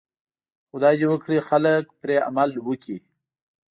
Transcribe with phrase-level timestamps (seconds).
[0.69, 2.97] خدای دې وکړي خلک پرې عمل وکړي.